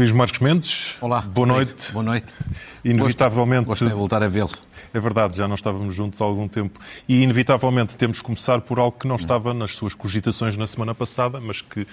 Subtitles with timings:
[0.00, 0.96] Luís Marcos Mendes.
[0.98, 1.20] Olá.
[1.20, 1.92] Boa noite.
[1.92, 2.24] Boa noite.
[2.82, 3.66] Inevitavelmente.
[3.66, 4.48] Gostei de voltar a vê-lo.
[4.94, 6.80] É verdade, já não estávamos juntos há algum tempo.
[7.06, 10.94] E, inevitavelmente, temos que começar por algo que não estava nas suas cogitações na semana
[10.94, 11.86] passada, mas que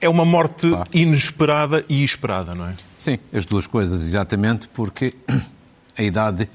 [0.00, 0.88] é uma morte claro.
[0.90, 2.74] inesperada e esperada, não é?
[2.98, 5.12] Sim, as duas coisas, exatamente, porque
[5.98, 6.48] a idade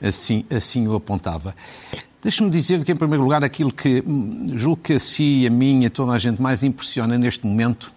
[0.00, 1.52] assim, assim o apontava.
[2.22, 5.84] Deixe-me dizer que, em primeiro lugar, aquilo que hum, julgo que a si, a mim,
[5.84, 7.92] a toda a gente mais impressiona neste momento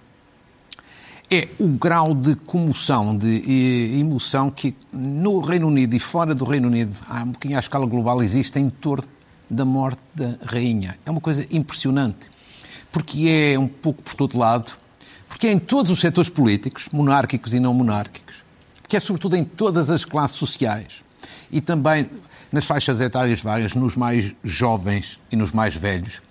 [1.30, 6.68] é o grau de comoção, de emoção que no Reino Unido e fora do Reino
[6.68, 9.08] Unido, há um bocadinho à escala global, existe em torno
[9.50, 10.98] da morte da rainha.
[11.06, 12.30] É uma coisa impressionante,
[12.92, 14.72] porque é um pouco por todo lado,
[15.28, 18.44] porque é em todos os setores políticos, monárquicos e não monárquicos,
[18.88, 21.04] que é sobretudo em todas as classes sociais
[21.52, 22.10] e também
[22.52, 26.22] nas faixas etárias várias, nos mais jovens e nos mais velhos.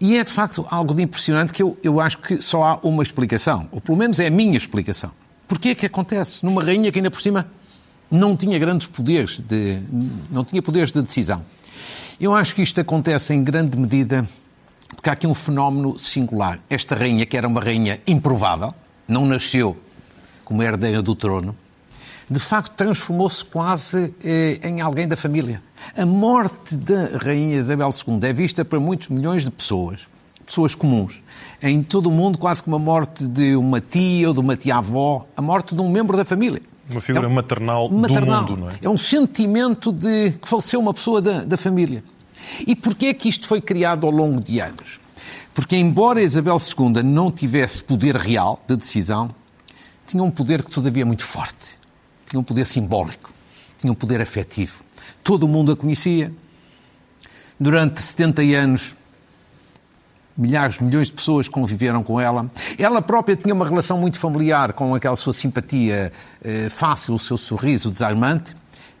[0.00, 3.02] E é de facto algo de impressionante que eu, eu acho que só há uma
[3.02, 5.10] explicação, ou pelo menos é a minha explicação.
[5.48, 7.46] Porquê é que acontece numa rainha que ainda por cima
[8.10, 9.80] não tinha grandes poderes de,
[10.30, 11.44] não tinha poderes de decisão?
[12.20, 14.26] Eu acho que isto acontece em grande medida
[14.94, 16.60] porque há aqui um fenómeno singular.
[16.68, 18.74] Esta rainha, que era uma rainha improvável,
[19.08, 19.76] não nasceu
[20.44, 21.56] como herdeira do trono,
[22.28, 25.62] de facto transformou-se quase eh, em alguém da família.
[25.96, 30.00] A morte da Rainha Isabel II é vista para muitos milhões de pessoas,
[30.44, 31.22] pessoas comuns,
[31.62, 35.26] em todo o mundo, quase como a morte de uma tia ou de uma tia-avó,
[35.36, 36.60] a morte de um membro da família.
[36.90, 38.74] Uma figura é um, maternal, maternal, do mundo, não é?
[38.82, 42.02] É um sentimento de que faleceu uma pessoa da, da família.
[42.66, 45.00] E porquê é que isto foi criado ao longo de anos?
[45.52, 49.34] Porque, embora Isabel II não tivesse poder real de decisão,
[50.06, 51.75] tinha um poder que todavia é muito forte
[52.26, 53.32] tinha um poder simbólico,
[53.78, 54.82] tinha um poder afetivo.
[55.22, 56.32] Todo o mundo a conhecia.
[57.58, 58.96] Durante 70 anos,
[60.36, 62.50] milhares, milhões de pessoas conviveram com ela.
[62.78, 66.12] Ela própria tinha uma relação muito familiar com aquela sua simpatia
[66.42, 68.54] eh, fácil, o seu sorriso desarmante.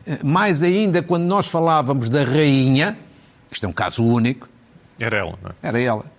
[0.06, 2.96] Eh, mais ainda quando nós falávamos da rainha,
[3.50, 4.48] isto é um caso único.
[4.98, 5.54] Era ela, não é?
[5.62, 6.15] Era ela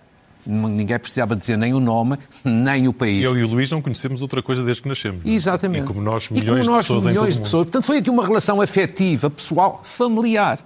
[0.48, 3.22] ninguém precisava dizer nem o nome, nem o país.
[3.22, 5.24] Eu e o Luís não conhecemos outra coisa desde que nascemos.
[5.24, 5.28] É?
[5.28, 5.84] Exatamente.
[5.84, 7.66] E como nós, milhões como nós, de pessoas milhões de pessoas.
[7.66, 10.58] Portanto, foi aqui uma relação afetiva, pessoal, familiar.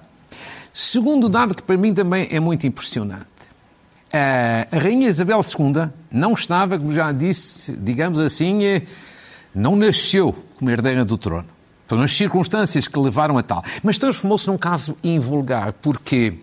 [0.72, 3.26] Segundo dado que para mim também é muito impressionante.
[4.12, 8.82] A Rainha Isabel II não estava, como já disse, digamos assim, eh,
[9.54, 11.48] não nasceu como herdeira do trono.
[11.88, 13.62] Foram as circunstâncias que levaram a tal.
[13.82, 16.34] Mas transformou-se num caso invulgar, porque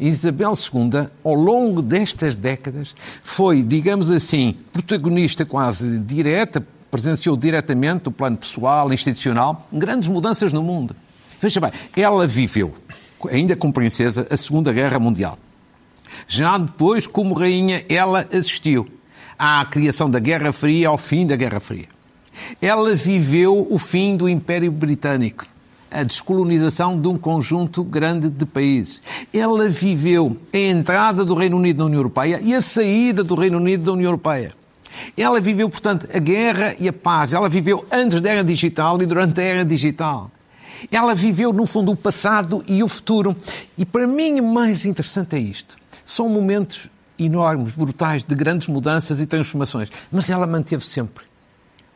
[0.00, 8.10] Isabel II, ao longo destas décadas, foi, digamos assim, protagonista quase direta, presenciou diretamente, do
[8.10, 10.96] plano pessoal, institucional, grandes mudanças no mundo.
[11.40, 12.74] Veja bem, ela viveu,
[13.30, 15.38] ainda como princesa, a Segunda Guerra Mundial.
[16.26, 18.88] Já depois, como rainha, ela assistiu
[19.38, 21.88] à criação da Guerra Fria, ao fim da Guerra Fria.
[22.60, 25.46] Ela viveu o fim do Império Britânico
[25.90, 29.02] a descolonização de um conjunto grande de países.
[29.32, 33.58] Ela viveu a entrada do Reino Unido na União Europeia e a saída do Reino
[33.58, 34.52] Unido da União Europeia.
[35.16, 37.32] Ela viveu, portanto, a guerra e a paz.
[37.32, 40.30] Ela viveu antes da era digital e durante a era digital.
[40.90, 43.36] Ela viveu, no fundo, o passado e o futuro.
[43.76, 45.76] E para mim, mais interessante é isto.
[46.04, 49.90] São momentos enormes, brutais, de grandes mudanças e transformações.
[50.10, 51.24] Mas ela manteve sempre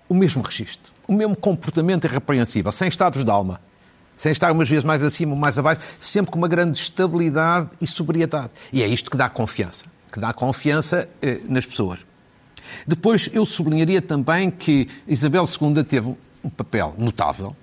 [0.09, 3.61] o mesmo registro, o mesmo comportamento irrepreensível, sem estados de alma
[4.17, 7.87] sem estar umas vezes mais acima ou mais abaixo, sempre com uma grande estabilidade e
[7.87, 8.51] sobriedade.
[8.73, 12.01] E é isto que dá confiança, que dá confiança eh, nas pessoas.
[12.87, 17.55] Depois, eu sublinharia também que Isabel II teve um papel notável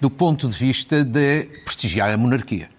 [0.00, 2.70] do ponto de vista de prestigiar a monarquia.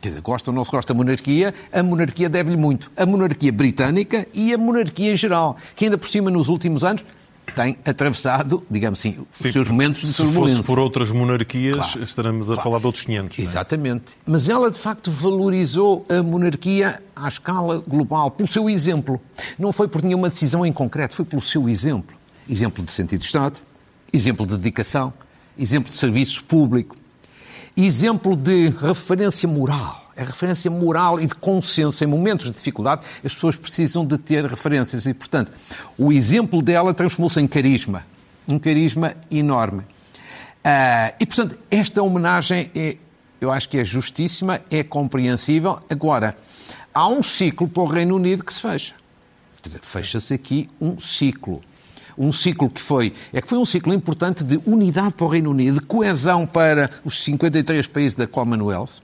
[0.00, 2.90] Quer dizer, gosta ou não se gosta da monarquia, a monarquia deve-lhe muito.
[2.96, 7.04] A monarquia britânica e a monarquia em geral, que ainda por cima nos últimos anos
[7.54, 10.48] tem atravessado, digamos assim, os Sim, seus momentos de turbulência.
[10.48, 12.62] Se fosse por outras monarquias, claro, estaremos a claro.
[12.62, 13.38] falar de outros 500.
[13.38, 13.42] É?
[13.42, 14.12] Exatamente.
[14.12, 14.14] É?
[14.26, 19.20] Mas ela, de facto, valorizou a monarquia à escala global, pelo seu exemplo.
[19.58, 22.16] Não foi por nenhuma decisão em concreto, foi pelo seu exemplo.
[22.48, 23.60] Exemplo de sentido de Estado,
[24.12, 25.12] exemplo de dedicação,
[25.58, 26.96] exemplo de serviço público,
[27.76, 32.02] exemplo de referência moral é referência moral e de consenso.
[32.02, 35.06] Em momentos de dificuldade, as pessoas precisam de ter referências.
[35.06, 35.52] E, portanto,
[35.96, 38.04] o exemplo dela transformou-se em carisma.
[38.50, 39.80] Um carisma enorme.
[39.80, 42.96] Uh, e, portanto, esta homenagem é,
[43.40, 45.78] eu acho que é justíssima, é compreensível.
[45.88, 46.36] Agora,
[46.92, 48.94] há um ciclo para o Reino Unido que se fecha.
[49.80, 51.60] Fecha-se aqui um ciclo
[52.18, 55.50] um ciclo que foi, é que foi um ciclo importante de unidade para o Reino
[55.50, 59.00] Unido, de coesão para os 53 países da Commonwealth,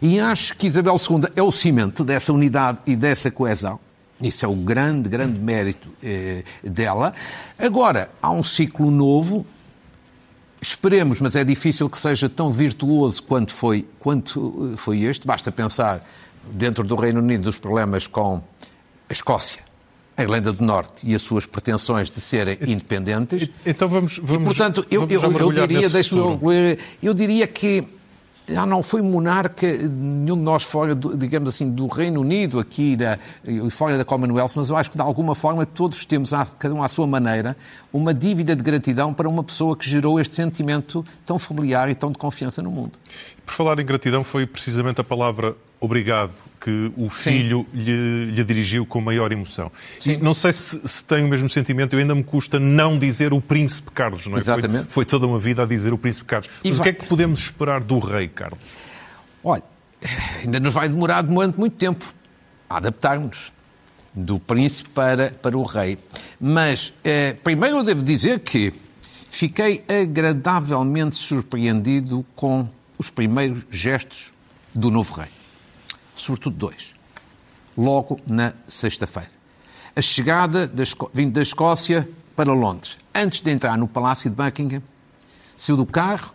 [0.00, 3.78] e acho que Isabel II é o cimento dessa unidade e dessa coesão.
[4.20, 7.12] Isso é o grande, grande mérito eh, dela.
[7.58, 9.44] Agora, há um ciclo novo.
[10.60, 15.26] Esperemos, mas é difícil que seja tão virtuoso quanto foi, quanto eh, foi este.
[15.26, 16.06] Basta pensar,
[16.50, 18.40] dentro do Reino Unido, dos problemas com
[19.08, 19.60] a Escócia,
[20.16, 23.48] a Irlanda do Norte e as suas pretensões de serem independentes.
[23.66, 25.88] Então vamos, vamos e, portanto, eu, eu, eu diria,
[27.02, 27.88] eu diria que
[28.48, 32.96] já não foi monarca nenhum de nós fora, do, digamos assim, do Reino Unido, aqui
[32.96, 36.74] da, e fora da Commonwealth, mas eu acho que de alguma forma todos temos, cada
[36.74, 37.56] um à sua maneira,
[37.92, 42.10] uma dívida de gratidão para uma pessoa que gerou este sentimento tão familiar e tão
[42.10, 42.92] de confiança no mundo.
[43.44, 48.86] Por falar em gratidão, foi precisamente a palavra obrigado que o filho lhe, lhe, dirigiu
[48.86, 49.70] com maior emoção.
[49.98, 50.16] Sim.
[50.18, 53.40] Não sei se, se, tem o mesmo sentimento, eu ainda me custa não dizer o
[53.40, 54.40] Príncipe Carlos, não é?
[54.40, 54.84] Exatamente.
[54.84, 56.48] Foi, foi toda uma vida a dizer o Príncipe Carlos.
[56.64, 58.60] Mas o que é que podemos esperar do Rei Carlos?
[59.42, 59.64] Olha,
[60.40, 62.14] ainda nos vai demorar durante muito tempo
[62.70, 63.52] a adaptarmos
[64.14, 65.98] do príncipe para, para o rei.
[66.38, 68.72] Mas, eh, primeiro eu devo dizer que
[69.30, 72.68] fiquei agradavelmente surpreendido com
[72.98, 74.32] os primeiros gestos
[74.74, 75.41] do novo rei
[76.14, 76.94] sobretudo dois,
[77.76, 79.30] logo na sexta-feira.
[79.94, 80.82] A chegada da
[81.12, 82.96] vindo da Escócia para Londres.
[83.14, 84.82] Antes de entrar no Palácio de Buckingham,
[85.56, 86.32] saiu do carro,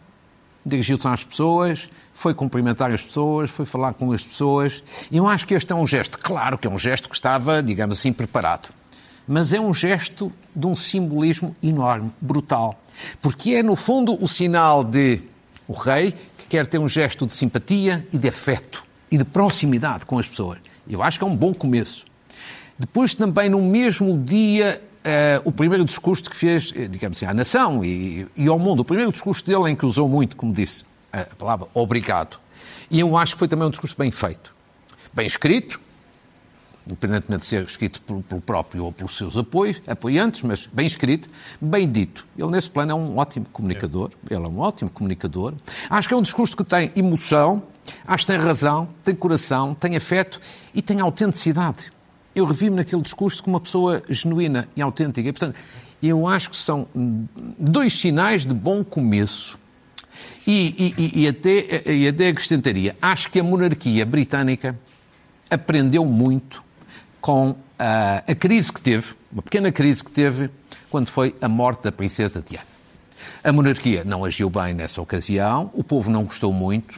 [0.65, 4.83] dirigiu-se às pessoas, foi cumprimentar as pessoas, foi falar com as pessoas.
[5.09, 7.63] E eu acho que este é um gesto, claro que é um gesto que estava,
[7.63, 8.69] digamos assim, preparado.
[9.27, 12.81] Mas é um gesto de um simbolismo enorme, brutal.
[13.21, 15.21] Porque é, no fundo, o sinal de
[15.67, 20.05] o rei que quer ter um gesto de simpatia e de afeto e de proximidade
[20.05, 20.59] com as pessoas.
[20.89, 22.05] Eu acho que é um bom começo.
[22.77, 27.33] Depois, também, no mesmo dia, uh, o primeiro discurso que fez, eh, digamos assim, à
[27.33, 30.85] nação e, e, ao mundo, o primeiro discurso dele em que usou muito, como disse,
[31.11, 32.39] a palavra obrigado.
[32.91, 34.53] E eu acho que foi também um discurso bem feito,
[35.13, 35.79] bem escrito,
[36.87, 41.29] independentemente de ser escrito pelo próprio ou pelos seus apoios, apoiantes, mas bem escrito,
[41.61, 42.25] bem dito.
[42.37, 44.11] Ele, nesse plano, é um ótimo comunicador.
[44.29, 44.33] É.
[44.33, 45.53] Ele é um ótimo comunicador.
[45.89, 47.63] Acho que é um discurso que tem emoção,
[48.05, 50.39] Acho que tem razão, tem coração, tem afeto
[50.73, 51.91] e tem autenticidade.
[52.35, 55.27] Eu revi-me naquele discurso como uma pessoa genuína e autêntica.
[55.27, 55.57] E, portanto,
[56.01, 56.87] eu acho que são
[57.57, 59.57] dois sinais de bom começo.
[60.45, 64.79] E, e, e, até, e até acrescentaria, acho que a monarquia britânica
[65.49, 66.63] aprendeu muito
[67.27, 70.49] com a, a crise que teve, uma pequena crise que teve,
[70.89, 72.65] quando foi a morte da princesa Diana.
[73.43, 76.97] A monarquia não agiu bem nessa ocasião, o povo não gostou muito,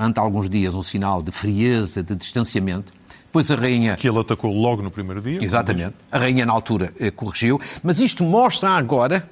[0.00, 2.92] ante alguns dias, um sinal de frieza, de distanciamento.
[3.26, 3.94] Depois a rainha.
[3.94, 5.38] Que ele atacou logo no primeiro dia.
[5.40, 5.94] Exatamente.
[6.10, 7.60] A rainha, na altura, eh, corrigiu.
[7.84, 9.24] Mas isto mostra agora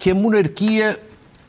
[0.00, 1.00] que a monarquia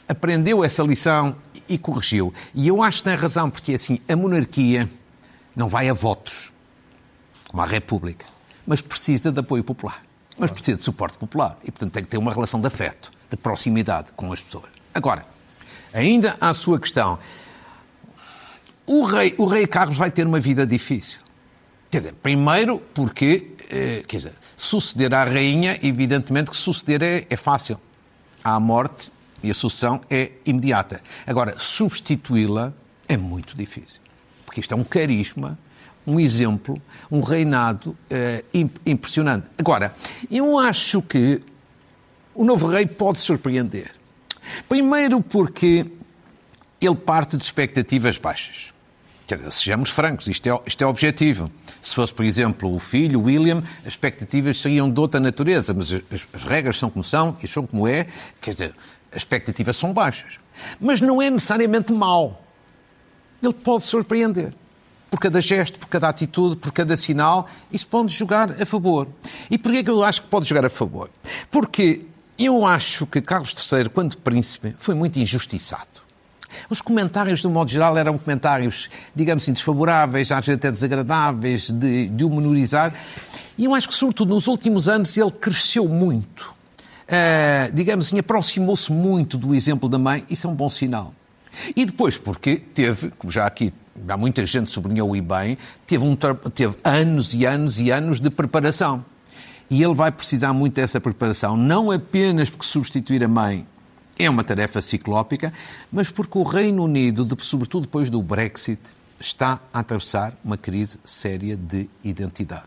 [0.08, 1.36] aprendeu essa lição
[1.68, 2.32] e corrigiu.
[2.54, 4.88] E eu acho que tem razão, porque assim, a monarquia
[5.56, 6.52] não vai a votos,
[7.52, 8.26] como a República,
[8.66, 10.02] mas precisa de apoio popular.
[10.40, 11.58] Mas precisa de suporte popular.
[11.64, 14.72] E, portanto, tem que ter uma relação de afeto, de proximidade com as pessoas.
[14.94, 15.26] Agora,
[15.94, 17.20] Ainda à sua questão,
[18.86, 21.20] o rei, o rei Carlos vai ter uma vida difícil.
[21.90, 27.36] Quer dizer, primeiro porque, eh, quer dizer, suceder à rainha, evidentemente que suceder é, é
[27.36, 27.78] fácil.
[28.42, 29.12] Há a morte
[29.44, 31.02] e a sucessão é imediata.
[31.28, 32.74] Agora, substituí-la
[33.08, 34.00] é muito difícil.
[34.46, 35.60] Porque isto é um carisma,
[36.06, 38.44] um exemplo, um reinado eh,
[38.86, 39.48] impressionante.
[39.58, 39.94] Agora,
[40.30, 41.42] eu acho que
[42.34, 43.92] o novo rei pode surpreender.
[44.68, 45.86] Primeiro porque
[46.80, 48.74] ele parte de expectativas baixas.
[49.28, 51.50] Quer dizer, sejamos francos, isto é, isto é objetivo.
[51.82, 56.28] Se fosse, por exemplo, o filho, William, as expectativas seriam de outra natureza, mas as,
[56.34, 58.08] as regras são como são e são como é,
[58.42, 58.76] quer dizer,
[59.12, 60.40] as expectativas são baixas.
[60.80, 62.46] Mas não é necessariamente mau.
[63.42, 64.54] Ele pode surpreender.
[65.12, 69.08] Por cada gesto, por cada atitude, por cada sinal, isso pode jogar a favor.
[69.50, 71.10] E porquê é que eu acho que pode jogar a favor?
[71.52, 72.06] Porque
[72.40, 76.02] eu acho que Carlos III, quando príncipe, foi muito injustiçado.
[76.70, 81.70] Os comentários, de um modo geral, eram comentários, digamos assim, desfavoráveis, às vezes até desagradáveis,
[81.70, 82.94] de, de o menorizar.
[83.58, 86.54] E eu acho que, sobretudo, nos últimos anos ele cresceu muito.
[87.04, 91.14] Uh, digamos assim, aproximou-se muito do exemplo da mãe, isso é um bom sinal.
[91.76, 93.74] E depois, porque teve, como já aqui
[94.08, 98.30] há muita gente sublinhou e bem, teve, um, teve anos e anos e anos de
[98.30, 99.06] preparação.
[99.70, 103.66] E ele vai precisar muito dessa preparação, não apenas porque substituir a mãe
[104.20, 105.54] é uma tarefa ciclópica,
[105.92, 108.82] mas porque o Reino Unido, sobretudo depois do Brexit,
[109.20, 112.66] está a atravessar uma crise séria de identidade.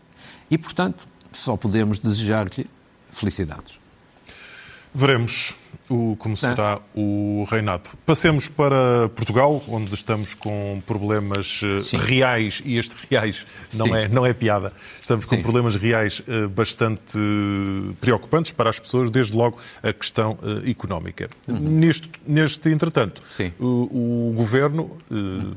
[0.49, 2.69] E, portanto, só podemos desejar-lhe
[3.11, 3.84] felicidades.
[4.95, 5.55] Veremos
[5.89, 7.89] o, como será o reinado.
[8.05, 11.97] Passemos para Portugal, onde estamos com problemas eh, Sim.
[11.97, 14.71] reais, e este reais não é, não é piada,
[15.01, 15.41] estamos com Sim.
[15.41, 17.19] problemas reais uh, bastante
[17.99, 21.27] preocupantes para as pessoas, desde logo a questão económica.
[21.47, 21.59] Uhum.
[21.59, 23.21] Neste, neste, entretanto,
[23.59, 24.97] o, o, Governo,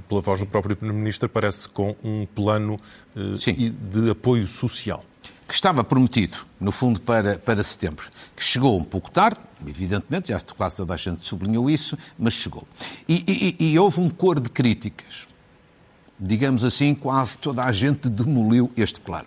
[0.08, 2.78] pela voz do próprio Primeiro-Ministro, parece com um plano
[3.14, 5.02] de apoio social
[5.48, 10.38] que estava prometido, no fundo, para, para setembro, que chegou um pouco tarde, evidentemente, já
[10.40, 12.68] quase toda a gente sublinhou isso, mas chegou.
[13.08, 15.26] E, e, e houve um cor de críticas.
[16.20, 19.26] Digamos assim, quase toda a gente demoliu este plano.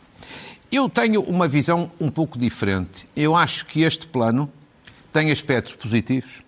[0.71, 3.09] Eu tenho uma visão um pouco diferente.
[3.15, 4.47] Eu acho que este plano
[5.11, 6.43] tem aspectos positivos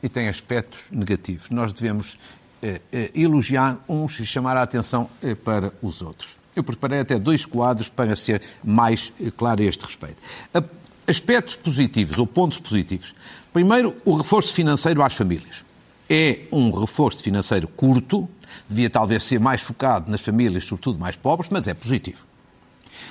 [0.00, 1.50] e tem aspectos negativos.
[1.50, 2.16] Nós devemos
[2.62, 6.41] eh, eh, elogiar uns e chamar a atenção eh, para os outros.
[6.54, 10.16] Eu preparei até dois quadros para ser mais eh, claro a este respeito.
[11.06, 13.14] Aspectos positivos ou pontos positivos.
[13.52, 15.64] Primeiro, o reforço financeiro às famílias.
[16.08, 18.28] É um reforço financeiro curto,
[18.68, 22.22] devia talvez ser mais focado nas famílias, sobretudo mais pobres, mas é positivo.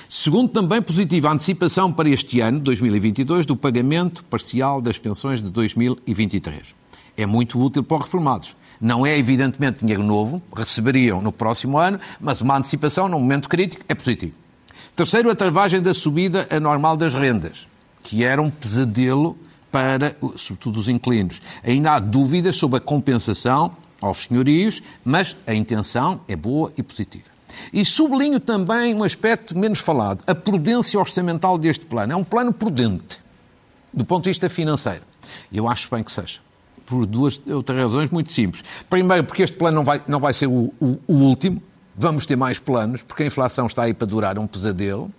[0.08, 5.50] Segundo, também positivo, a antecipação para este ano, 2022, do pagamento parcial das pensões de
[5.50, 6.81] 2023.
[7.16, 8.56] É muito útil para os reformados.
[8.80, 13.84] Não é, evidentemente, dinheiro novo, receberiam no próximo ano, mas uma antecipação num momento crítico
[13.88, 14.34] é positivo.
[14.96, 17.68] Terceiro, a travagem da subida anormal das rendas,
[18.02, 19.38] que era um pesadelo
[19.70, 21.40] para, sobretudo, os inquilinos.
[21.62, 27.30] Ainda há dúvidas sobre a compensação aos senhorios, mas a intenção é boa e positiva.
[27.72, 32.14] E sublinho também um aspecto menos falado, a prudência orçamental deste plano.
[32.14, 33.20] É um plano prudente,
[33.94, 35.04] do ponto de vista financeiro.
[35.52, 36.40] Eu acho bem que seja
[36.86, 38.64] por duas outras razões muito simples.
[38.88, 41.62] Primeiro, porque este plano não vai, não vai ser o, o, o último,
[41.96, 45.10] vamos ter mais planos, porque a inflação está aí para durar um pesadelo.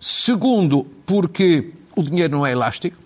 [0.00, 2.96] Segundo, porque o dinheiro não é elástico,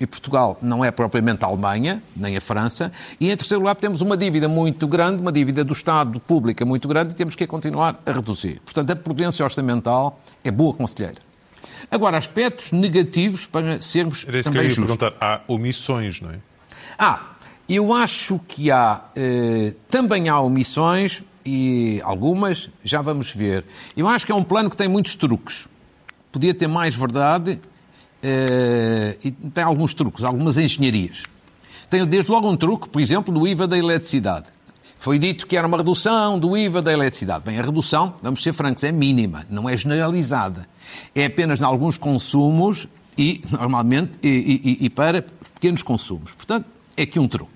[0.00, 2.90] e Portugal não é propriamente a Alemanha, nem a França.
[3.20, 6.88] E, em terceiro lugar, temos uma dívida muito grande, uma dívida do Estado pública muito
[6.88, 8.60] grande, e temos que continuar a reduzir.
[8.64, 11.18] Portanto, a prudência orçamental é boa conselheira.
[11.88, 14.96] Agora, aspectos negativos para sermos Era isso também que eu ia justos.
[14.96, 15.24] perguntar.
[15.24, 16.38] Há omissões, não é?
[16.98, 17.31] Ah,
[17.76, 23.64] eu acho que há, eh, também há omissões, e algumas já vamos ver.
[23.96, 25.68] Eu acho que é um plano que tem muitos truques.
[26.30, 27.60] Podia ter mais verdade
[28.22, 31.24] eh, e tem alguns truques, algumas engenharias.
[31.90, 34.46] Tem desde logo um truque, por exemplo, do IVA da eletricidade.
[34.98, 37.44] Foi dito que era uma redução do IVA da eletricidade.
[37.44, 40.68] Bem, a redução, vamos ser francos, é mínima, não é generalizada.
[41.14, 42.86] É apenas em alguns consumos
[43.18, 45.22] e, normalmente, e, e, e para
[45.54, 46.32] pequenos consumos.
[46.32, 47.51] Portanto, é aqui um truque.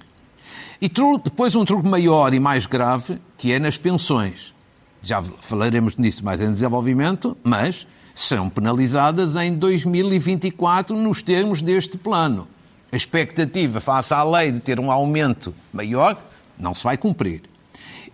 [0.80, 0.90] E
[1.22, 4.54] depois um truque maior e mais grave, que é nas pensões.
[5.02, 12.48] Já falaremos nisso mais em desenvolvimento, mas serão penalizadas em 2024 nos termos deste plano.
[12.90, 16.20] A expectativa face à lei de ter um aumento maior
[16.58, 17.42] não se vai cumprir.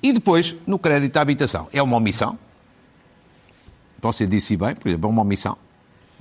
[0.02, 2.38] E depois, no crédito à habitação, é uma omissão.
[4.00, 5.56] Você disse bem, por exemplo, é uma omissão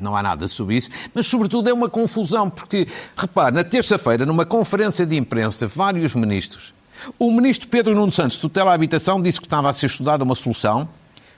[0.02, 4.46] não há nada sobre isso, mas sobretudo é uma confusão, porque, repare, na terça-feira, numa
[4.46, 6.74] conferência de imprensa, vários ministros,
[7.18, 10.36] o ministro Pedro Nuno Santos, tutela à habitação, disse que estava a ser estudada uma
[10.36, 10.88] solução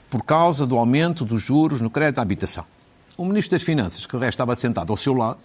[0.09, 2.65] por causa do aumento dos juros no crédito à habitação.
[3.17, 5.39] O ministro das Finanças, que o resto estava sentado ao seu lado,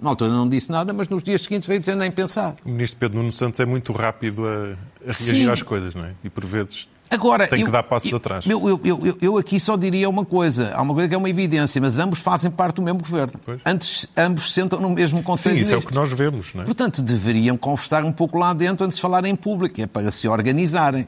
[0.00, 2.56] na altura não disse nada, mas nos dias seguintes veio dizer nem pensar.
[2.64, 5.50] O ministro Pedro Nuno Santos é muito rápido a, a reagir Sim.
[5.50, 6.12] às coisas, não é?
[6.22, 8.46] E por vezes Agora, tem que eu, dar passos eu, atrás.
[8.46, 10.72] Eu, eu, eu, aqui só diria uma coisa.
[10.74, 13.34] Há uma coisa que é uma evidência, mas ambos fazem parte do mesmo governo.
[13.64, 16.52] Antes, ambos sentam no mesmo Conselho Sim, isso é o que nós vemos.
[16.54, 16.64] Não é?
[16.64, 20.28] Portanto, deveriam conversar um pouco lá dentro antes de falar em público, é para se
[20.28, 21.06] organizarem.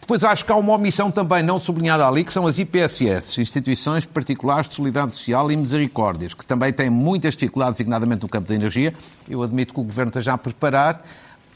[0.00, 4.06] Depois acho que há uma omissão também não sublinhada ali, que são as IPSS, Instituições
[4.06, 8.54] Particulares de Solidariedade Social e Misericórdias, que também têm muitas dificuldades, designadamente no campo da
[8.54, 8.94] energia.
[9.28, 11.04] Eu admito que o Governo esteja a preparar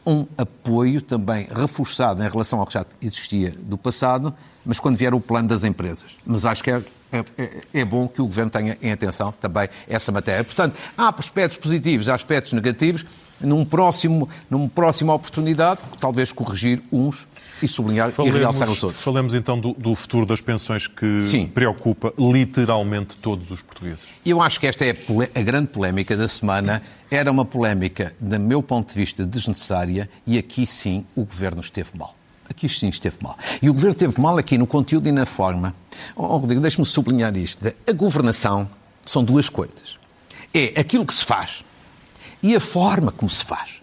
[0.06, 5.14] um apoio também reforçado em relação ao que já existia do passado, mas quando vier
[5.14, 6.16] o plano das empresas.
[6.24, 9.68] Mas acho que é, é, é, é, bom que o Governo tenha em atenção também
[9.88, 10.44] essa matéria.
[10.44, 13.04] Portanto, há aspectos positivos, há aspectos negativos.
[13.40, 17.26] Num próximo, numa próxima oportunidade, talvez corrigir uns
[17.62, 19.02] e sublinhar falemos, e realçar os outros.
[19.02, 21.46] Falemos então do, do futuro das pensões que Sim.
[21.46, 24.04] preocupa literalmente todos os portugueses.
[24.26, 24.96] Eu acho que esta é
[25.34, 26.82] a grande polémica da semana.
[27.10, 31.90] Era uma polémica, do meu ponto de vista, desnecessária e aqui sim o Governo esteve
[31.96, 32.14] mal.
[32.50, 33.38] Aqui sim esteve mal.
[33.62, 35.72] E o Governo esteve mal aqui no conteúdo e na forma.
[36.16, 37.64] Oh, Rodrigo, deixe-me sublinhar isto.
[37.86, 38.68] A governação
[39.04, 39.96] são duas coisas.
[40.52, 41.64] É aquilo que se faz
[42.42, 43.80] e a forma como se faz.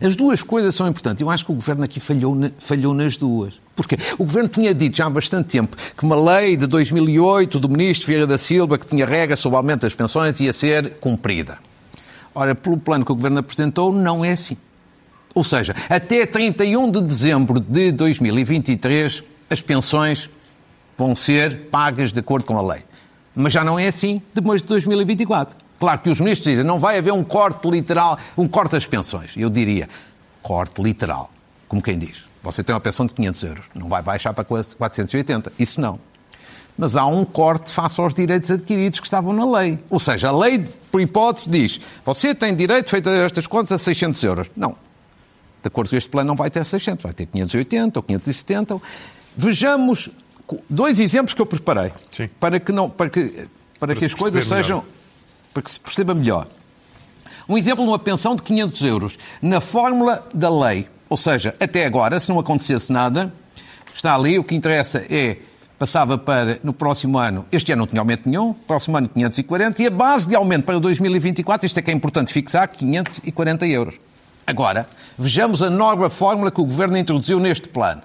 [0.00, 1.20] As duas coisas são importantes.
[1.20, 3.60] Eu acho que o Governo aqui falhou, falhou nas duas.
[3.76, 7.68] Porque o Governo tinha dito já há bastante tempo que uma lei de 2008 do
[7.68, 11.58] Ministro Vieira da Silva, que tinha regras sobre o aumento das pensões, ia ser cumprida.
[12.34, 14.56] Ora, pelo plano que o Governo apresentou, não é assim.
[15.38, 20.28] Ou seja, até 31 de dezembro de 2023, as pensões
[20.96, 22.82] vão ser pagas de acordo com a lei.
[23.36, 25.56] Mas já não é assim depois de 2024.
[25.78, 29.34] Claro que os ministros dizem não vai haver um corte literal, um corte das pensões.
[29.36, 29.88] Eu diria,
[30.42, 31.30] corte literal,
[31.68, 32.24] como quem diz.
[32.42, 35.52] Você tem uma pensão de 500 euros, não vai baixar para 480.
[35.56, 36.00] Isso não.
[36.76, 39.78] Mas há um corte face aos direitos adquiridos que estavam na lei.
[39.88, 44.20] Ou seja, a lei, por hipótese, diz você tem direito, feito estas contas, a 600
[44.24, 44.50] euros.
[44.56, 44.87] Não.
[45.62, 48.80] De acordo com este plano, não vai ter 600, vai ter 580 ou 570.
[49.36, 50.10] Vejamos
[50.68, 52.28] dois exemplos que eu preparei Sim.
[52.40, 53.24] para que, não, para que,
[53.78, 54.78] para, para que as coisas sejam.
[54.78, 54.92] Melhor.
[55.52, 56.46] para que se perceba melhor.
[57.48, 60.88] Um exemplo de uma pensão de 500 euros na fórmula da lei.
[61.08, 63.32] Ou seja, até agora, se não acontecesse nada,
[63.94, 65.38] está ali, o que interessa é
[65.78, 69.86] passava para, no próximo ano, este ano não tinha aumento nenhum, próximo ano 540, e
[69.86, 73.94] a base de aumento para 2024, isto é que é importante fixar, 540 euros.
[74.48, 74.88] Agora,
[75.18, 78.00] vejamos a nova fórmula que o Governo introduziu neste plano.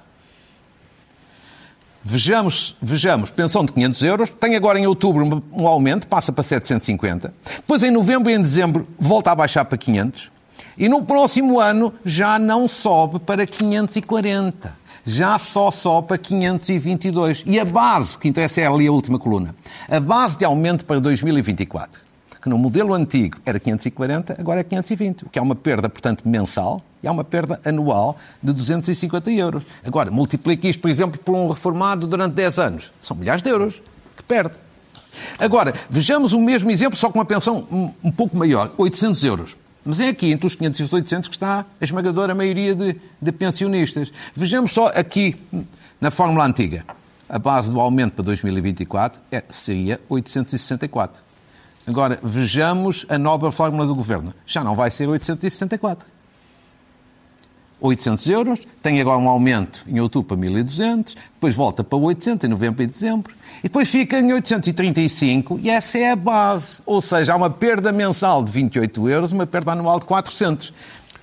[2.04, 7.34] Vejamos, vejamos, pensão de 500 euros, tem agora em outubro um aumento, passa para 750.
[7.56, 10.30] Depois em novembro e em dezembro volta a baixar para 500.
[10.78, 14.76] E no próximo ano já não sobe para 540.
[15.06, 17.44] Já só sobe para 522.
[17.46, 19.56] E a base, que interessa é ali a última coluna,
[19.88, 22.12] a base de aumento para 2024
[22.44, 26.28] que no modelo antigo era 540, agora é 520, o que é uma perda, portanto,
[26.28, 29.64] mensal e é uma perda anual de 250 euros.
[29.82, 32.92] Agora, multiplique isto, por exemplo, por um reformado durante 10 anos.
[33.00, 33.82] São milhares de euros
[34.18, 34.56] que perde.
[35.40, 39.56] Agora, vejamos o mesmo exemplo, só com uma pensão um, um pouco maior, 800 euros.
[39.86, 42.98] Mas é aqui, entre os 500 e os 800, que está a esmagadora maioria de,
[43.22, 44.12] de pensionistas.
[44.36, 45.38] Vejamos só aqui,
[46.00, 46.84] na fórmula antiga.
[47.30, 51.33] A base do aumento para 2024 é, seria 864.
[51.86, 54.34] Agora, vejamos a nova fórmula do governo.
[54.46, 56.13] Já não vai ser 864.
[57.84, 62.48] 800 euros, tem agora um aumento em outubro para 1.200, depois volta para 800 em
[62.48, 66.81] novembro e dezembro, e depois fica em 835, e essa é a base.
[66.86, 70.74] Ou seja, há uma perda mensal de 28 euros, uma perda anual de 400.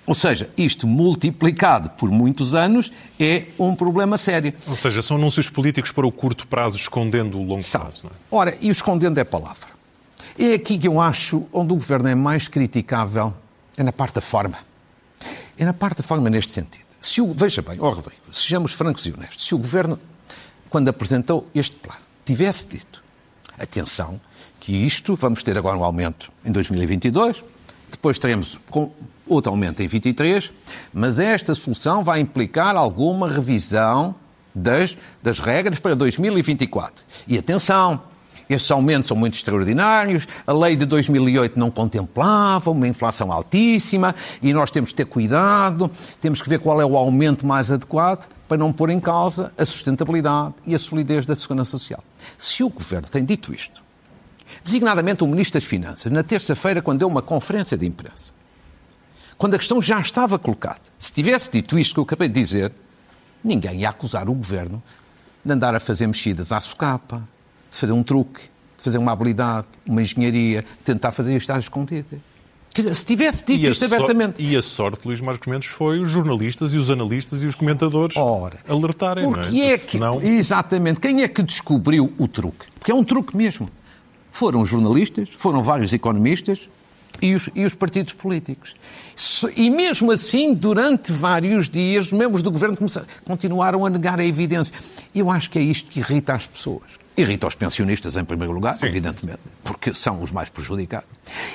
[0.06, 4.52] Ou seja, isto multiplicado por muitos anos é um problema sério.
[4.66, 8.04] Ou seja, são anúncios políticos para o curto prazo, escondendo o longo prazo.
[8.04, 8.14] Não é?
[8.30, 9.79] Ora, e o escondendo é palavra.
[10.38, 13.34] É aqui que eu acho onde o governo é mais criticável,
[13.76, 14.58] é na parte da forma.
[15.58, 16.84] É na parte da forma neste sentido.
[17.00, 19.98] Se o, veja bem, oh Rodrigo, sejamos francos e honestos, se o governo,
[20.68, 23.02] quando apresentou este plano, tivesse dito,
[23.58, 24.20] atenção,
[24.58, 27.42] que isto vamos ter agora um aumento em 2022,
[27.90, 28.60] depois teremos
[29.26, 30.52] outro aumento em 23,
[30.92, 34.14] mas esta solução vai implicar alguma revisão
[34.54, 37.04] das, das regras para 2024.
[37.26, 38.02] E atenção,
[38.48, 44.52] estes aumentos são muito extraordinários, a lei de 2008 não contemplava uma inflação altíssima e
[44.52, 45.90] nós temos que ter cuidado,
[46.20, 49.64] temos que ver qual é o aumento mais adequado para não pôr em causa a
[49.64, 52.02] sustentabilidade e a solidez da segurança social.
[52.36, 53.82] Se o Governo tem dito isto,
[54.64, 58.32] designadamente o Ministro das Finanças, na terça-feira, quando deu uma conferência de imprensa,
[59.38, 62.72] quando a questão já estava colocada, se tivesse dito isto que eu acabei de dizer,
[63.42, 64.82] ninguém ia acusar o Governo
[65.44, 67.22] de andar a fazer mexidas à socapa,
[67.70, 68.42] de fazer um truque,
[68.76, 72.18] de fazer uma habilidade, uma engenharia, tentar fazer isto às escondidas.
[72.72, 74.40] Quer dizer, se tivesse dito isto abertamente.
[74.40, 78.16] E a sorte, Luís Marcos Mendes, foi os jornalistas e os analistas e os comentadores
[78.16, 79.24] Ora, alertarem.
[79.24, 79.66] Porque não é?
[79.66, 79.78] é que.
[79.78, 80.22] Senão...
[80.22, 81.00] Exatamente.
[81.00, 82.66] Quem é que descobriu o truque?
[82.78, 83.68] Porque é um truque mesmo.
[84.30, 86.70] Foram os jornalistas, foram vários economistas
[87.20, 88.74] e os, e os partidos políticos.
[89.56, 92.76] E mesmo assim, durante vários dias, os membros do governo
[93.24, 94.74] continuaram a negar a evidência.
[95.14, 96.84] Eu acho que é isto que irrita as pessoas.
[97.16, 98.86] Irrita os pensionistas, em primeiro lugar, Sim.
[98.86, 101.08] evidentemente, porque são os mais prejudicados.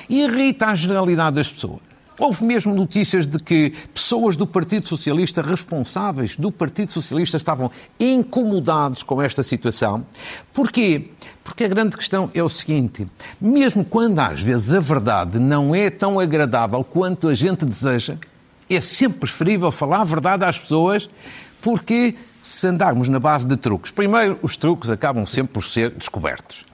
[0.08, 1.80] Irrita a generalidade das pessoas.
[2.18, 9.02] Houve mesmo notícias de que pessoas do Partido Socialista, responsáveis do Partido Socialista, estavam incomodados
[9.02, 10.06] com esta situação.
[10.52, 11.10] Porquê?
[11.44, 13.06] Porque a grande questão é o seguinte:
[13.40, 18.16] mesmo quando às vezes a verdade não é tão agradável quanto a gente deseja,
[18.68, 21.10] é sempre preferível falar a verdade às pessoas,
[21.60, 26.64] porque se andarmos na base de truques, primeiro, os truques acabam sempre por ser descobertos.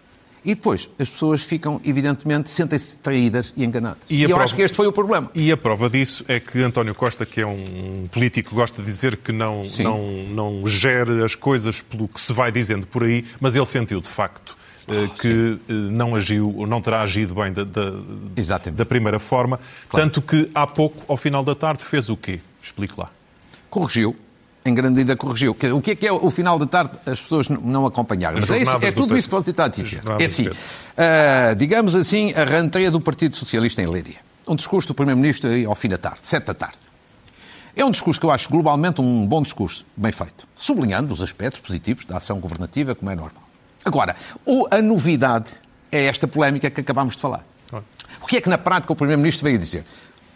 [0.44, 3.98] E depois, as pessoas ficam, evidentemente, sentem-se traídas e enganadas.
[4.10, 4.44] E, e eu prova...
[4.44, 5.30] acho que este foi o problema.
[5.34, 9.18] E a prova disso é que António Costa, que é um político, gosta de dizer
[9.18, 10.00] que não, não,
[10.30, 14.08] não gere as coisas pelo que se vai dizendo por aí, mas ele sentiu, de
[14.08, 14.56] facto,
[14.88, 15.60] eh, que Sim.
[15.68, 17.90] Eh, não agiu, ou não terá agido bem da, da,
[18.72, 19.60] da primeira forma.
[19.88, 20.06] Claro.
[20.06, 22.40] Tanto que, há pouco, ao final da tarde, fez o quê?
[22.60, 23.10] Explique lá.
[23.70, 24.16] Corrigiu
[24.64, 25.56] em grande medida corrigiu.
[25.74, 26.92] O que é que é o final da tarde?
[27.04, 28.38] As pessoas não acompanharam.
[28.40, 30.02] Mas é, isso, é tudo isso que você está a dizer.
[30.18, 30.54] É assim, uh,
[31.56, 34.18] digamos assim, a ranteia do Partido Socialista em Leiria.
[34.46, 36.78] um discurso do Primeiro-Ministro ao fim da tarde, sete da tarde.
[37.74, 41.60] É um discurso que eu acho globalmente um bom discurso, bem feito, sublinhando os aspectos
[41.60, 43.42] positivos da ação governativa, como é normal.
[43.84, 44.14] Agora,
[44.70, 45.52] a novidade
[45.90, 47.44] é esta polémica que acabámos de falar.
[48.20, 49.84] O que é que na prática o Primeiro-Ministro veio dizer?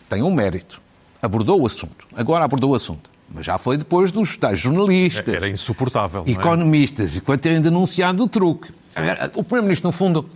[0.08, 0.80] Tem um mérito,
[1.20, 3.10] abordou o assunto, agora abordou o assunto.
[3.36, 5.28] Mas já foi depois dos tais jornalistas.
[5.28, 6.24] Era insuportável.
[6.26, 6.30] É?
[6.30, 8.72] Economistas, e quando terem denunciado o truque.
[9.34, 10.26] O Primeiro-Ministro, no fundo,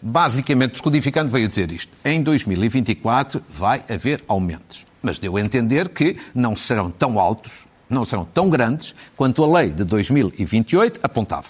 [0.00, 1.90] basicamente, descodificando, veio dizer isto.
[2.04, 4.86] Em 2024 vai haver aumentos.
[5.02, 9.58] Mas deu a entender que não serão tão altos, não serão tão grandes, quanto a
[9.58, 11.48] lei de 2028 apontava.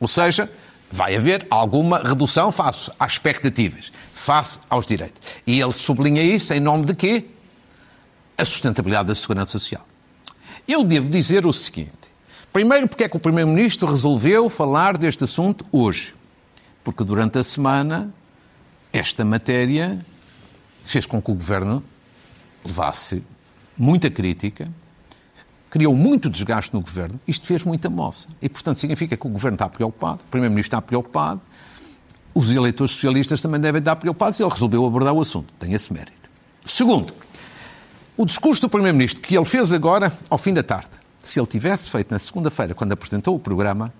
[0.00, 0.50] Ou seja,
[0.90, 5.20] vai haver alguma redução face às expectativas, face aos direitos.
[5.46, 7.26] E ele sublinha isso em nome de quê?
[8.38, 9.86] A sustentabilidade da segurança social.
[10.70, 11.90] Eu devo dizer o seguinte.
[12.52, 16.14] Primeiro, porque é que o Primeiro-Ministro resolveu falar deste assunto hoje?
[16.84, 18.14] Porque durante a semana
[18.92, 19.98] esta matéria
[20.84, 21.82] fez com que o Governo
[22.64, 23.20] levasse
[23.76, 24.68] muita crítica,
[25.68, 28.28] criou muito desgaste no Governo, isto fez muita moça.
[28.40, 31.40] E, portanto, significa que o Governo está preocupado, o Primeiro-Ministro está preocupado,
[32.32, 35.52] os eleitores socialistas também devem estar preocupados e ele resolveu abordar o assunto.
[35.58, 36.30] Tem esse mérito.
[36.64, 37.12] Segundo,
[38.20, 40.90] o discurso do Primeiro-Ministro que ele fez agora, ao fim da tarde,
[41.24, 43.90] se ele tivesse feito na segunda-feira, quando apresentou o programa,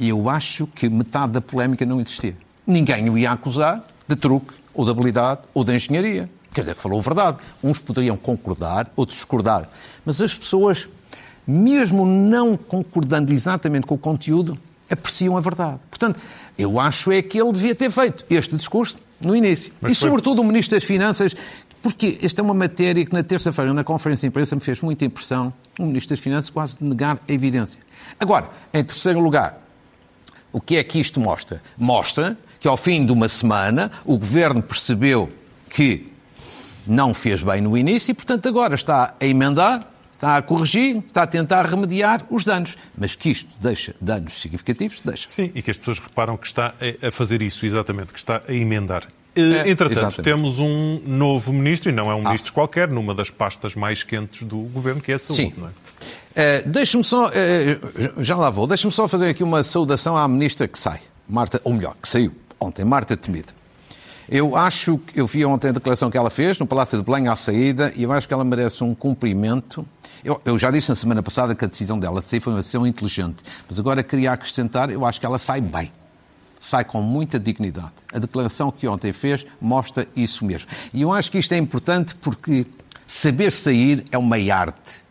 [0.00, 2.36] eu acho que metade da polémica não existia.
[2.66, 6.28] Ninguém o ia acusar de truque, ou de habilidade, ou de engenharia.
[6.52, 7.38] Quer dizer, falou verdade.
[7.62, 9.68] Uns poderiam concordar, outros discordar.
[10.04, 10.88] Mas as pessoas,
[11.46, 14.58] mesmo não concordando exatamente com o conteúdo,
[14.90, 15.78] apreciam a verdade.
[15.88, 16.18] Portanto,
[16.58, 19.72] eu acho é que ele devia ter feito este discurso no início.
[19.80, 20.08] Mas e, foi...
[20.08, 21.36] sobretudo, o Ministro das Finanças,
[21.82, 25.04] porque esta é uma matéria que na terça-feira, na conferência de imprensa, me fez muita
[25.04, 27.80] impressão o Ministro das Finanças quase negar a evidência.
[28.20, 29.60] Agora, em terceiro lugar,
[30.52, 31.62] o que é que isto mostra?
[31.76, 35.30] Mostra que, ao fim de uma semana, o Governo percebeu
[35.70, 36.12] que
[36.86, 41.22] não fez bem no início e, portanto, agora está a emendar, está a corrigir, está
[41.22, 42.76] a tentar remediar os danos.
[42.96, 45.28] Mas que isto deixa danos significativos, deixa.
[45.28, 48.52] Sim, e que as pessoas reparam que está a fazer isso, exatamente, que está a
[48.52, 49.08] emendar.
[49.34, 50.22] É, Entretanto, exatamente.
[50.22, 52.24] temos um novo ministro, e não é um ah.
[52.24, 55.54] ministro qualquer, numa das pastas mais quentes do governo, que é a saúde, Sim.
[55.56, 55.70] não é?
[55.70, 57.30] Uh, deixa-me só, uh,
[58.22, 61.72] já lá vou, deixa-me só fazer aqui uma saudação à ministra que sai, Marta, ou
[61.72, 63.52] melhor, que saiu ontem, Marta Temido.
[64.28, 67.28] Eu acho que eu vi ontem a declaração que ela fez no Palácio de Belém
[67.28, 69.86] à saída e eu acho que ela merece um cumprimento.
[70.24, 72.60] Eu, eu, já disse na semana passada que a decisão dela de sair foi uma
[72.60, 75.92] decisão inteligente, mas agora queria acrescentar, eu acho que ela sai bem.
[76.62, 77.90] Sai com muita dignidade.
[78.12, 80.68] A declaração que ontem fez mostra isso mesmo.
[80.94, 82.64] E eu acho que isto é importante porque
[83.04, 85.02] saber sair é uma arte.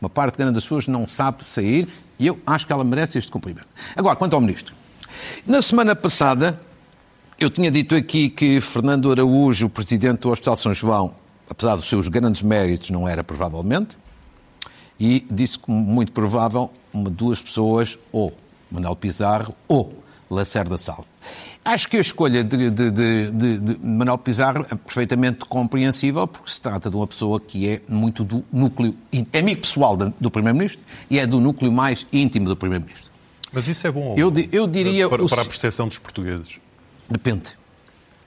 [0.00, 1.86] Uma parte grande das pessoas não sabe sair
[2.18, 3.68] e eu acho que ela merece este cumprimento.
[3.94, 4.74] Agora, quanto ao Ministro.
[5.46, 6.58] Na semana passada,
[7.38, 11.14] eu tinha dito aqui que Fernando Araújo, o presidente do Hospital São João,
[11.50, 13.94] apesar dos seus grandes méritos, não era provavelmente,
[14.98, 18.32] e disse que muito provável uma duas pessoas, ou
[18.70, 20.01] Manuel Pizarro ou
[20.32, 21.06] Lacerda Salvo.
[21.64, 26.60] Acho que a escolha de, de, de, de, Manuel Pizarro é perfeitamente compreensível, porque se
[26.60, 28.96] trata de uma pessoa que é muito do núcleo,
[29.32, 33.12] é amigo pessoal do Primeiro-Ministro e é do núcleo mais íntimo do Primeiro-Ministro.
[33.52, 36.58] Mas isso é bom eu, eu diria para, para a percepção dos portugueses?
[37.08, 37.52] Depende.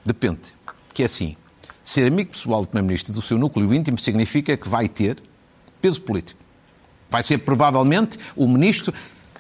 [0.06, 0.54] Depende.
[0.94, 1.36] Que é assim.
[1.84, 5.22] Ser amigo pessoal do Primeiro-Ministro do seu núcleo íntimo significa que vai ter
[5.82, 6.40] peso político.
[7.10, 8.94] Vai ser provavelmente o Ministro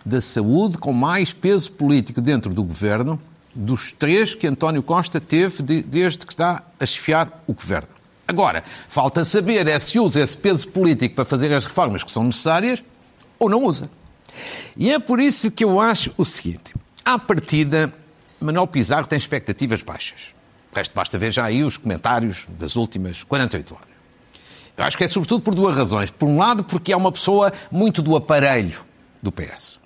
[0.06, 3.20] da Saúde com mais peso político dentro do governo
[3.56, 7.88] dos três que António Costa teve de, desde que está a chefiar o governo.
[8.28, 12.24] Agora, falta saber é se usa esse peso político para fazer as reformas que são
[12.24, 12.84] necessárias
[13.40, 13.90] ou não usa.
[14.76, 17.94] E é por isso que eu acho o seguinte: à partida
[18.40, 20.36] Manuel Pizarro tem expectativas baixas.
[20.72, 23.88] O resto basta ver já aí os comentários das últimas 48 horas.
[24.76, 26.12] Eu acho que é sobretudo por duas razões.
[26.12, 28.84] Por um lado, porque é uma pessoa muito do aparelho
[29.22, 29.80] do PS.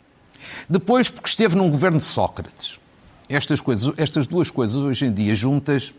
[0.69, 2.79] Depois, porque esteve num governo de Sócrates.
[3.27, 5.93] Estas, coisas, estas duas coisas, hoje em dia, juntas,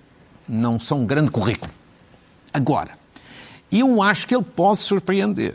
[0.49, 1.73] não são um grande currículo.
[2.53, 2.93] Agora,
[3.71, 5.55] eu acho que ele pode surpreender.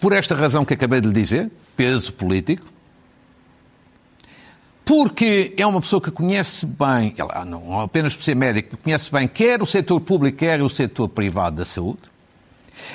[0.00, 2.66] Por esta razão que acabei de lhe dizer, peso político,
[4.84, 7.12] porque é uma pessoa que conhece bem,
[7.46, 11.56] não apenas por ser médico, conhece bem quer o setor público, quer o setor privado
[11.56, 11.98] da saúde.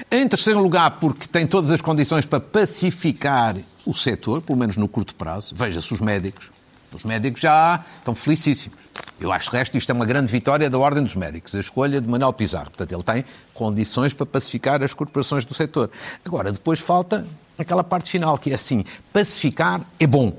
[0.09, 4.87] Em terceiro lugar, porque tem todas as condições para pacificar o setor, pelo menos no
[4.87, 5.55] curto prazo.
[5.55, 6.49] Veja-se os médicos.
[6.93, 8.77] Os médicos já estão felicíssimos.
[9.19, 12.01] Eu acho, de resto, isto é uma grande vitória da Ordem dos Médicos, a escolha
[12.01, 12.65] de Manuel Pizarro.
[12.65, 15.89] Portanto, ele tem condições para pacificar as corporações do setor.
[16.25, 17.25] Agora, depois falta
[17.57, 20.35] aquela parte final, que é assim, pacificar é bom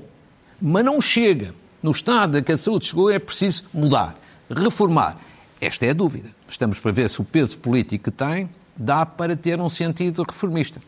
[0.63, 1.53] mas não chega.
[1.81, 4.15] No estado a que a saúde chegou é preciso mudar,
[4.49, 5.17] reformar.
[5.59, 6.29] esta é a dúvida.
[6.47, 10.81] Estamos para ver se o peso político que tem dá para ter um sentido reformista.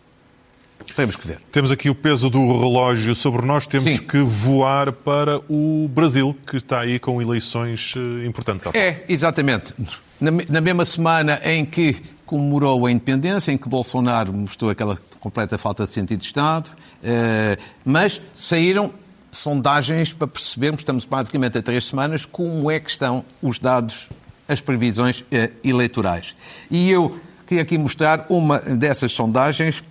[0.96, 1.40] Temos que ver.
[1.52, 4.04] Temos aqui o peso do relógio sobre nós, temos Sim.
[4.04, 8.68] que voar para o Brasil, que está aí com eleições eh, importantes.
[8.74, 9.74] É, exatamente.
[10.20, 15.58] Na, na mesma semana em que comemorou a independência, em que Bolsonaro mostrou aquela completa
[15.58, 16.70] falta de sentido de Estado,
[17.04, 18.94] eh, mas saíram
[19.32, 24.10] sondagens para percebermos, estamos praticamente a três semanas, como é que estão os dados,
[24.48, 26.36] as previsões eh, eleitorais.
[26.72, 29.84] E eu queria aqui mostrar uma dessas sondagens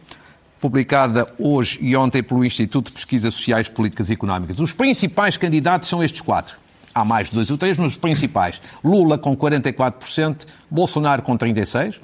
[0.61, 4.61] publicada hoje e ontem pelo Instituto de Pesquisas Sociais, Políticas e Económicas.
[4.61, 6.57] Os principais candidatos são estes quatro.
[6.95, 8.63] Há mais dois ou três, mas os principais.
[8.83, 11.97] Lula com 44%, Bolsonaro com 36%,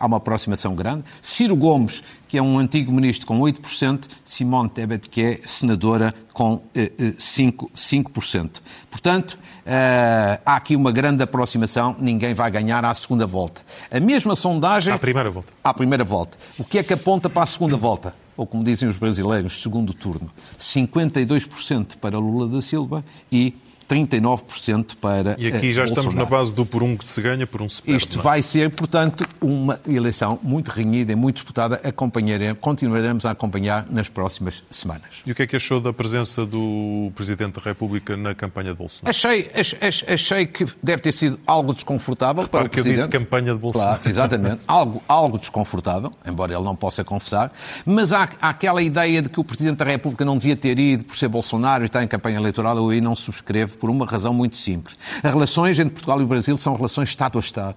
[0.00, 1.04] há uma aproximação grande.
[1.20, 4.08] Ciro Gomes, que é um antigo ministro, com 8%.
[4.24, 6.74] Simone Tebet, que é senadora, com 5%.
[6.74, 8.44] Eh, 5%.
[8.56, 8.60] Eh,
[8.90, 11.94] Portanto, eh, há aqui uma grande aproximação.
[11.98, 13.60] Ninguém vai ganhar à segunda volta.
[13.90, 14.92] A mesma sondagem...
[14.92, 15.52] À primeira volta.
[15.62, 16.38] À primeira volta.
[16.58, 18.14] O que é que aponta para a segunda volta?
[18.36, 20.30] Ou, como dizem os brasileiros, segundo turno.
[20.58, 23.54] 52% para Lula da Silva e
[23.90, 25.88] 39% para E aqui já Bolsonaro.
[25.88, 27.98] estamos na base do por um que se ganha, por um se perde.
[27.98, 28.18] Isto?
[28.20, 28.22] É?
[28.22, 31.80] vai ser, portanto, uma eleição muito renhida e muito disputada.
[31.82, 35.22] Acompanharemos, continuaremos a acompanhar nas próximas semanas.
[35.26, 38.78] E o que é que achou da presença do Presidente da República na campanha de
[38.78, 39.10] Bolsonaro?
[39.10, 43.00] Achei, achei, achei que deve ter sido algo desconfortável Repara para o que Presidente.
[43.00, 43.96] eu disse campanha de Bolsonaro.
[43.96, 44.60] Claro, exatamente.
[44.68, 47.52] algo, algo desconfortável, embora ele não possa confessar,
[47.84, 51.04] mas há, há, aquela ideia de que o Presidente da República não devia ter ido
[51.04, 54.34] por ser Bolsonaro e estar em campanha eleitoral, eu aí não subscrevo por uma razão
[54.34, 54.96] muito simples.
[55.22, 57.76] As relações entre Portugal e o Brasil são relações Estado a Estado,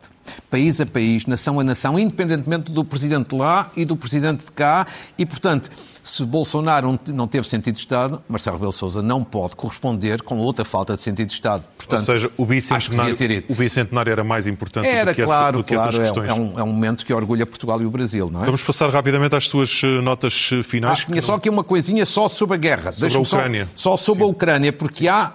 [0.52, 4.52] país a país, nação a nação, independentemente do Presidente de lá e do Presidente de
[4.52, 4.86] cá,
[5.18, 5.72] e, portanto,
[6.04, 10.66] se Bolsonaro não teve sentido de Estado, Marcelo Rebelo Sousa não pode corresponder com outra
[10.66, 11.64] falta de sentido de Estado.
[11.78, 13.16] Portanto, Ou seja, o bicentenário,
[13.48, 16.30] o bicentenário era mais importante era, do que, claro, essa, do que claro, essas questões.
[16.30, 18.46] É um, é um momento que orgulha Portugal e o Brasil, não é?
[18.46, 21.04] Vamos passar rapidamente às suas eh, notas eh, finais.
[21.04, 22.92] Ah, tinha só aqui uma coisinha só sobre a guerra.
[22.92, 23.70] Sobre a Ucrânia.
[23.76, 24.30] Só, só sobre Sim.
[24.30, 25.32] a Ucrânia, porque há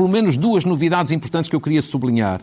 [0.00, 2.40] pelo menos duas novidades importantes que eu queria sublinhar.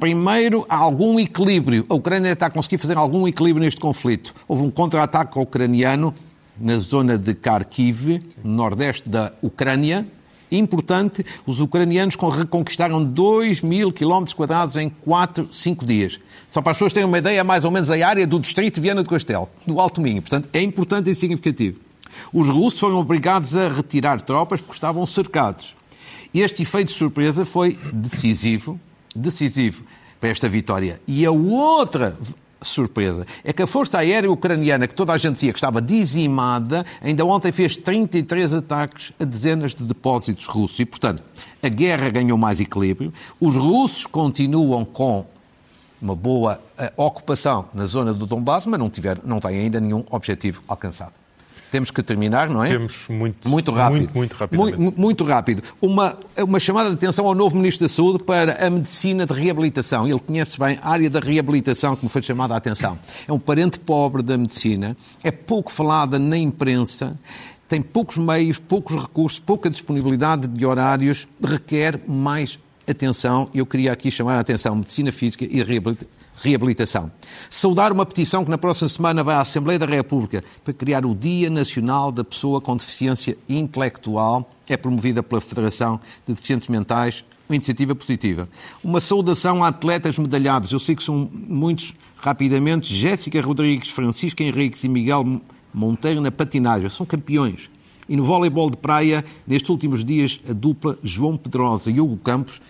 [0.00, 1.84] Primeiro, há algum equilíbrio.
[1.86, 4.34] A Ucrânia está a conseguir fazer algum equilíbrio neste conflito.
[4.48, 6.14] Houve um contra-ataque ucraniano
[6.58, 10.06] na zona de Kharkiv, no nordeste da Ucrânia.
[10.50, 16.18] Importante, os ucranianos reconquistaram 2 mil quilómetros quadrados em 4, 5 dias.
[16.48, 18.80] Só para as pessoas terem uma ideia, mais ou menos a área do distrito de
[18.80, 20.22] Viana do Castelo, do Alto Minho.
[20.22, 21.80] Portanto, é importante e significativo.
[22.32, 25.76] Os russos foram obrigados a retirar tropas porque estavam cercados.
[26.32, 28.78] Este efeito de surpresa foi decisivo,
[29.14, 29.84] decisivo
[30.20, 31.00] para esta vitória.
[31.06, 32.16] E a outra
[32.60, 36.84] surpresa é que a Força Aérea Ucraniana, que toda a gente dizia que estava dizimada,
[37.00, 40.78] ainda ontem fez 33 ataques a dezenas de depósitos russos.
[40.80, 41.22] E, portanto,
[41.62, 43.12] a guerra ganhou mais equilíbrio.
[43.40, 45.24] Os russos continuam com
[46.00, 50.04] uma boa uh, ocupação na zona do Donbass, mas não, tiver, não têm ainda nenhum
[50.10, 51.12] objetivo alcançado.
[51.70, 52.68] Temos que terminar, não é?
[52.68, 53.98] Temos muito, muito rápido.
[53.98, 54.78] Muito, muito rapidamente.
[54.78, 55.62] Muito, muito, rápido.
[55.80, 60.08] Uma, uma chamada de atenção ao novo Ministro da Saúde para a medicina de reabilitação.
[60.08, 62.98] Ele conhece bem a área da reabilitação, que me foi chamada a atenção.
[63.26, 67.18] É um parente pobre da medicina, é pouco falada na imprensa,
[67.68, 73.50] tem poucos meios, poucos recursos, pouca disponibilidade de horários, requer mais atenção.
[73.52, 77.10] Eu queria aqui chamar a atenção medicina física e reabilitação reabilitação.
[77.50, 81.14] Saudar uma petição que na próxima semana vai à Assembleia da República para criar o
[81.14, 84.50] Dia Nacional da Pessoa com Deficiência Intelectual.
[84.68, 87.24] É promovida pela Federação de Deficientes Mentais.
[87.48, 88.48] Uma iniciativa positiva.
[88.84, 90.70] Uma saudação a atletas medalhados.
[90.70, 92.94] Eu sei que são muitos rapidamente.
[92.94, 95.40] Jéssica Rodrigues, Francisca Henriques e Miguel
[95.72, 96.90] Monteiro na patinagem.
[96.90, 97.70] São campeões.
[98.06, 102.60] E no voleibol de praia, nestes últimos dias, a dupla João Pedrosa e Hugo Campos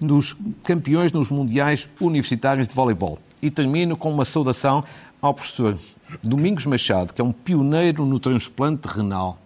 [0.00, 3.18] dos campeões nos mundiais universitários de voleibol.
[3.40, 4.84] E termino com uma saudação
[5.20, 5.78] ao professor
[6.22, 9.38] Domingos Machado, que é um pioneiro no transplante renal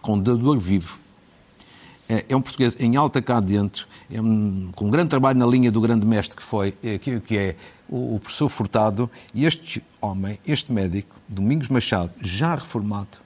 [0.00, 0.98] com dador vivo.
[2.08, 5.46] É, é um português em alta cá dentro, é um, com um grande trabalho na
[5.46, 7.56] linha do grande mestre que foi, é, que, que é
[7.88, 9.10] o, o professor Furtado.
[9.32, 13.18] E este homem, este médico, Domingos Machado, já reformado,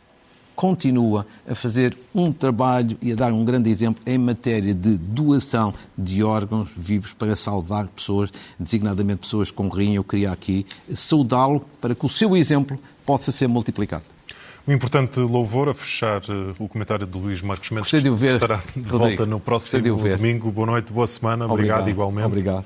[0.57, 5.73] continua a fazer um trabalho e a dar um grande exemplo em matéria de doação
[5.97, 9.95] de órgãos vivos para salvar pessoas, designadamente pessoas com rim.
[9.95, 14.03] Eu queria aqui saudá-lo para que o seu exemplo possa ser multiplicado.
[14.66, 18.81] Um importante louvor a fechar uh, o comentário de Luís Marcos Mendes, que estará de
[18.81, 20.51] Rodrigo, volta no próximo de domingo.
[20.51, 21.45] Boa noite, boa semana.
[21.47, 22.27] Obrigado, Obrigado igualmente.
[22.27, 22.64] Obrigado.